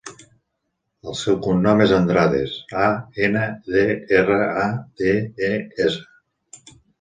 [1.09, 2.55] El seu cognom és Andrades:
[2.85, 2.87] a,
[3.27, 3.43] ena,
[3.75, 3.85] de,
[4.21, 4.65] erra, a,
[5.03, 5.13] de,
[5.51, 5.53] e,
[5.87, 6.75] essa.